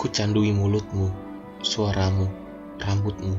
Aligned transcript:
Ku 0.00 0.08
candui 0.08 0.48
mulutmu, 0.48 1.12
suaramu, 1.60 2.24
rambutmu. 2.80 3.36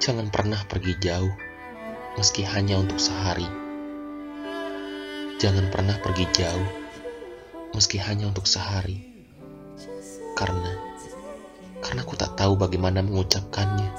Jangan 0.00 0.32
pernah 0.32 0.64
pergi 0.64 0.96
jauh, 0.96 1.28
meski 2.16 2.40
hanya 2.40 2.80
untuk 2.80 2.96
sehari. 2.96 3.44
Jangan 5.36 5.68
pernah 5.68 6.00
pergi 6.00 6.24
jauh, 6.32 6.68
meski 7.76 8.00
hanya 8.00 8.32
untuk 8.32 8.48
sehari. 8.48 8.96
Karena, 10.32 10.72
karena 11.84 12.00
aku 12.00 12.16
tak 12.16 12.32
tahu 12.32 12.56
bagaimana 12.56 13.04
mengucapkannya. 13.04 13.92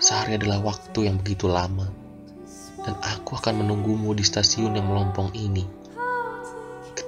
Sehari 0.00 0.40
adalah 0.40 0.64
waktu 0.64 1.12
yang 1.12 1.20
begitu 1.20 1.44
lama, 1.44 1.92
dan 2.80 2.96
aku 3.04 3.36
akan 3.36 3.68
menunggumu 3.68 4.16
di 4.16 4.24
stasiun 4.24 4.80
yang 4.80 4.88
melompong 4.88 5.28
ini. 5.36 5.83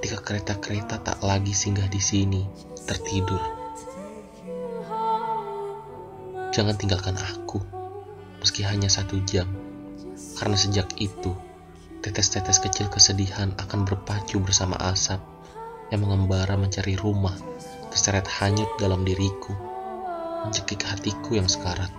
Ketika 0.07 0.23
kereta-kereta 0.23 1.03
tak 1.03 1.19
lagi 1.19 1.51
singgah 1.51 1.91
di 1.91 1.99
sini, 1.99 2.47
tertidur. 2.87 3.43
Jangan 6.55 6.79
tinggalkan 6.79 7.19
aku, 7.19 7.59
meski 8.39 8.63
hanya 8.63 8.87
satu 8.87 9.19
jam, 9.27 9.51
karena 10.39 10.55
sejak 10.55 10.87
itu, 10.95 11.35
tetes-tetes 11.99 12.55
kecil 12.63 12.87
kesedihan 12.87 13.51
akan 13.59 13.83
berpacu 13.83 14.39
bersama 14.39 14.79
asap 14.79 15.19
yang 15.91 16.07
mengembara 16.07 16.55
mencari 16.55 16.95
rumah, 16.95 17.35
terseret 17.91 18.31
hanyut 18.39 18.79
dalam 18.79 19.03
diriku, 19.03 19.51
mencekik 20.47 20.87
hatiku 20.87 21.35
yang 21.35 21.51
sekarat. 21.51 21.91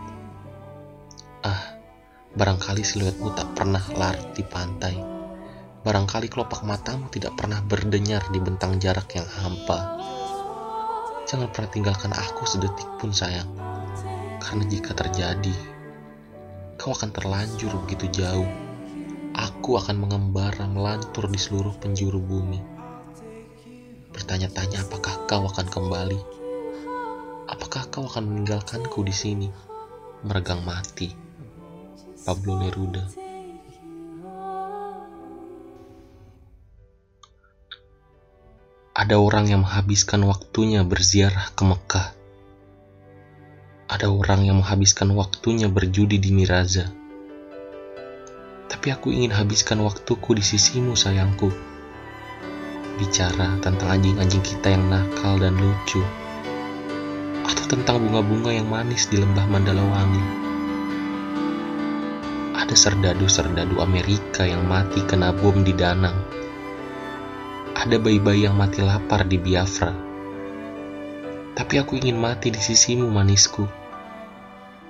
Ah, 1.45 1.77
barangkali 2.33 2.81
siluetmu 2.81 3.37
tak 3.37 3.53
pernah 3.53 3.85
larut 4.01 4.33
di 4.33 4.49
pantai. 4.49 5.18
Barangkali 5.79 6.27
kelopak 6.27 6.67
matamu 6.67 7.07
tidak 7.07 7.39
pernah 7.39 7.63
berdenyar 7.63 8.27
di 8.35 8.43
bentang 8.43 8.83
jarak 8.83 9.15
yang 9.15 9.29
hampa. 9.31 9.95
Jangan 11.31 11.55
pernah 11.55 11.71
tinggalkan 11.71 12.11
aku 12.11 12.43
sedetik 12.51 12.89
pun 12.99 13.15
sayang. 13.15 13.47
Karena 14.43 14.67
jika 14.67 14.91
terjadi, 14.91 15.55
kau 16.75 16.91
akan 16.91 17.15
terlanjur 17.15 17.71
begitu 17.87 18.11
jauh. 18.11 18.51
Aku 19.39 19.79
akan 19.79 20.03
mengembara 20.03 20.67
melantur 20.67 21.31
di 21.31 21.39
seluruh 21.39 21.79
penjuru 21.79 22.19
bumi. 22.19 22.59
Bertanya-tanya 24.11 24.83
apakah 24.83 25.31
kau 25.31 25.47
akan 25.47 25.67
kembali? 25.71 26.21
Apakah 27.55 27.87
kau 27.87 28.11
akan 28.11 28.27
meninggalkanku 28.27 28.99
di 29.07 29.15
sini? 29.15 29.47
Meregang 30.27 30.67
mati. 30.67 31.15
Pablo 32.27 32.59
Neruda 32.59 33.28
Ada 38.99 39.15
orang 39.15 39.47
yang 39.47 39.63
menghabiskan 39.63 40.27
waktunya 40.27 40.83
berziarah 40.83 41.55
ke 41.55 41.63
Mekah. 41.63 42.19
Ada 43.87 44.11
orang 44.11 44.43
yang 44.43 44.59
menghabiskan 44.59 45.15
waktunya 45.15 45.71
berjudi 45.71 46.19
di 46.19 46.35
Miraza. 46.35 46.91
Tapi 48.67 48.87
aku 48.91 49.15
ingin 49.15 49.31
habiskan 49.31 49.87
waktuku 49.87 50.35
di 50.35 50.43
sisimu, 50.43 50.99
sayangku. 50.99 51.47
Bicara 52.99 53.63
tentang 53.63 53.87
anjing-anjing 53.87 54.43
kita 54.43 54.75
yang 54.75 54.91
nakal 54.91 55.39
dan 55.39 55.55
lucu. 55.55 56.03
Atau 57.47 57.71
tentang 57.71 58.03
bunga-bunga 58.03 58.51
yang 58.51 58.67
manis 58.67 59.07
di 59.07 59.23
lembah 59.23 59.47
Mandalawangi. 59.47 60.25
Ada 62.59 62.75
serdadu-serdadu 62.75 63.79
Amerika 63.79 64.43
yang 64.43 64.67
mati 64.67 65.07
kena 65.07 65.31
bom 65.31 65.63
di 65.63 65.71
Danang 65.71 66.38
ada 67.79 67.95
bayi-bayi 67.95 68.43
yang 68.43 68.59
mati 68.59 68.83
lapar 68.83 69.23
di 69.23 69.39
Biafra. 69.39 69.95
Tapi 71.55 71.75
aku 71.79 71.95
ingin 71.95 72.19
mati 72.19 72.51
di 72.51 72.59
sisimu, 72.59 73.07
manisku. 73.07 73.71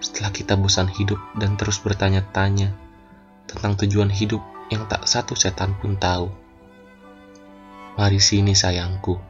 Setelah 0.00 0.32
kita 0.32 0.56
bosan 0.56 0.88
hidup 0.88 1.20
dan 1.36 1.60
terus 1.60 1.84
bertanya-tanya 1.84 2.72
tentang 3.44 3.76
tujuan 3.84 4.08
hidup 4.08 4.40
yang 4.72 4.88
tak 4.88 5.04
satu 5.04 5.36
setan 5.36 5.76
pun 5.76 6.00
tahu. 6.00 6.32
Mari 8.00 8.16
sini 8.16 8.56
sayangku. 8.56 9.20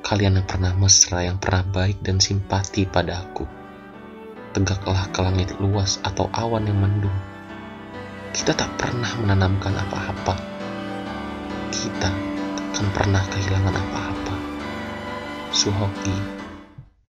Kalian 0.00 0.40
yang 0.40 0.48
pernah 0.48 0.72
mesra, 0.72 1.28
yang 1.28 1.36
pernah 1.36 1.60
baik 1.60 2.00
dan 2.00 2.24
simpati 2.24 2.88
padaku. 2.88 3.44
Tegaklah 4.56 5.12
ke 5.12 5.20
langit 5.20 5.52
luas 5.60 6.00
atau 6.00 6.32
awan 6.32 6.64
yang 6.64 6.80
mendung. 6.80 7.18
Kita 8.32 8.56
tak 8.56 8.80
pernah 8.80 9.12
menanamkan 9.20 9.76
apa-apa. 9.76 10.34
Kita 11.68 12.35
akan 12.76 12.92
pernah 12.92 13.24
kehilangan 13.32 13.72
apa-apa. 13.72 14.36
Suhoki 15.48 16.35